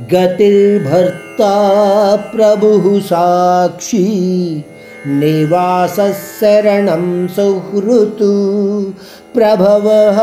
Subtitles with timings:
[0.00, 4.64] गतिर्भर्ता प्रभुः साक्षी
[5.06, 8.92] निवासशरणं सुहृतु,
[9.34, 10.18] प्रभवः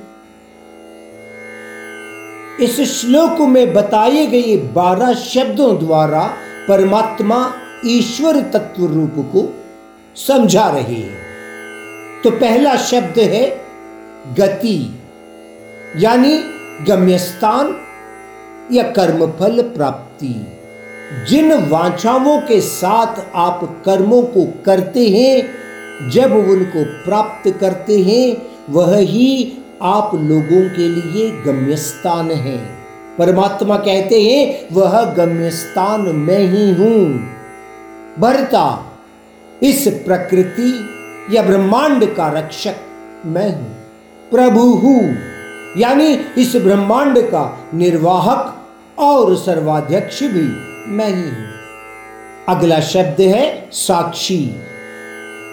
[2.62, 6.30] इस श्लोक में बताए गए बारह शब्दों द्वारा
[6.68, 7.52] परमात्मा
[7.86, 9.54] ईश्वर तत्व रूप को
[10.16, 11.25] समझा रहे हैं।
[12.24, 13.60] तो पहला शब्द है
[14.38, 15.00] गति,
[15.96, 16.38] यानी
[16.88, 17.76] गम्यस्थान
[18.72, 20.46] या कर्मफल प्राप्ति।
[21.28, 28.36] जिन वांछाओं के साथ आप कर्मों को करते हैं, जब उनको प्राप्त करते हैं,
[28.70, 32.58] वह ही आप लोगों के लिए गम्यस्थान है।
[33.18, 37.04] परमात्मा कहते हैं, वह गम्यस्थान मैं ही हूँ।
[38.18, 38.92] भरता,
[39.62, 40.72] इस प्रकृति
[41.30, 42.76] या ब्रह्मांड का रक्षक
[43.26, 43.72] मैं हूँ,
[44.30, 45.16] प्रभु हूँ,
[45.76, 50.46] यानी इस ब्रह्मांड का निर्वाहक और सर्वाध्यक्ष भी
[50.92, 51.46] मैं ही हूँ।
[52.48, 54.38] अगला शब्द है साक्षी।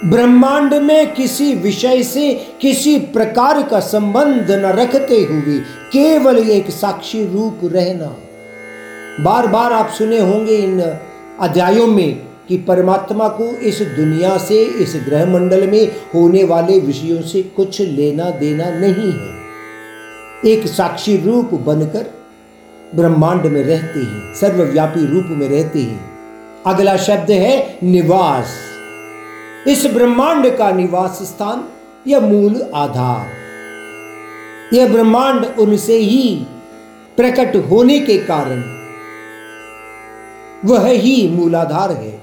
[0.06, 5.60] ब्रह्मांड में किसी विषय से किसी प्रकार का संबंध न रखते हुए
[5.92, 8.16] केवल एक साक्षी रूप रहना।
[9.24, 14.94] बार बार आप सुने होंगे इन अध्यायों में कि परमात्मा को इस दुनिया से, इस
[15.06, 19.42] ग्रह मंडल में होने वाले विषयों से कुछ लेना देना नहीं है।
[20.52, 22.14] एक साक्षी रूप बनकर
[22.96, 26.12] ब्रह्मांड में रहते हैं, सर्वव्यापी रूप में रहते हैं।
[26.66, 28.48] अगला शब्द है निवास।
[29.68, 31.64] इस ब्रह्मांड का निवास स्थान
[32.08, 33.30] या मूल आधार।
[34.76, 36.46] यह ब्रह्मांड उनसे ही
[37.18, 38.64] प्रकट होने के कारण
[40.66, 42.23] वह ही मूलाधार है।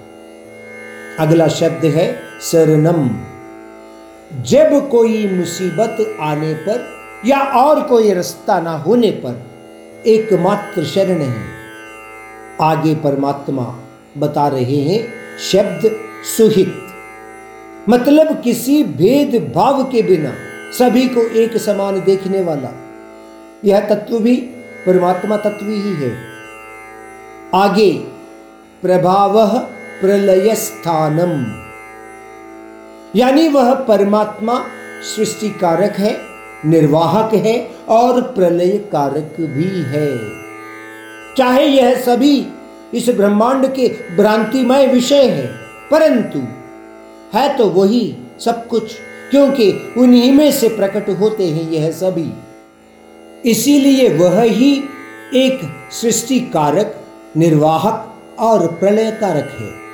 [1.21, 3.11] अगला शब्द है शरणम।
[4.43, 6.89] जब कोई मुसीबत आने पर
[7.27, 9.43] या और कोई रास्ता ना होने पर
[10.07, 11.43] एकमात्र शरण है।
[12.61, 13.81] आगे परमात्मा
[14.19, 15.09] बता रहे हैं
[15.53, 16.01] शब्द
[16.37, 16.75] सुहित।
[17.89, 20.33] मतलब किसी भेदभाव के बिना
[20.79, 22.75] सभी को एक समान देखने वाला।
[23.65, 24.37] यह तत्व भी
[24.87, 26.17] परमात्मा तत्व ही है।
[27.55, 27.93] आगे,
[28.83, 29.41] प्रभाव
[30.01, 31.33] प्रलय स्थानम
[33.17, 34.55] यानी वह परमात्मा
[35.05, 36.17] सृष्टि कारक है,
[36.67, 37.57] निर्वाहक है
[37.89, 40.09] और प्रलय कारक भी है।
[41.37, 42.47] चाहे यह सभी
[42.95, 45.47] इस ब्रह्मांड के भ्रांतिमय विषय है,
[45.91, 46.39] परंतु
[47.35, 48.95] है तो वही सब कुछ,
[49.31, 52.31] क्योंकि उन्हीं में से प्रकट होते हैं यह सभी।
[53.51, 54.73] इसीलिए वह ही
[55.37, 55.61] एक
[55.93, 56.95] सृष्टि कारक
[57.37, 59.90] निर्वाहक और प्रलय कारक है।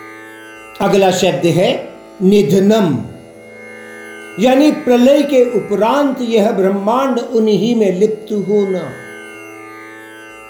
[0.81, 1.69] अगला शब्द है
[2.22, 2.97] निधनम।
[4.42, 8.82] यानी प्रलय के उपरांत यह ब्रह्मांड उन्हीं में लिप्त होना।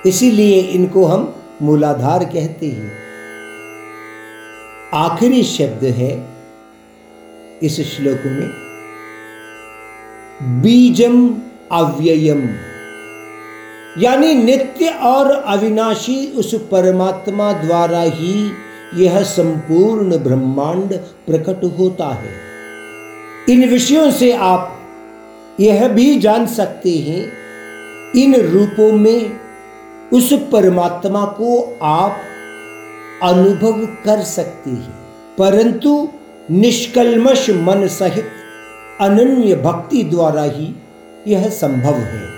[0.06, 2.92] इसीलिए इनको हम मूलाधार कहते हैं।
[4.94, 6.10] आखिरी शब्द है
[7.62, 8.50] इस श्लोक में,
[10.62, 11.16] बीजम
[11.72, 12.46] अव्ययम।
[13.98, 18.50] यानी नित्य और अविनाशी उस परमात्मा द्वारा ही
[18.96, 22.46] यह संपूर्ण ब्रह्मांड प्रकट होता है।
[23.48, 24.80] इन विषयों से आप
[25.60, 27.32] यह भी जान सकते हैं,
[28.16, 29.30] इन रूपों में
[30.12, 32.16] उस परमात्मा को आप
[33.22, 34.94] अनुभव कर सकते हैं।
[35.38, 36.08] परंतु
[36.50, 38.24] निष्कलमश मन सहित
[39.00, 40.74] अनन्य भक्ति द्वारा ही
[41.28, 42.35] यह संभव है।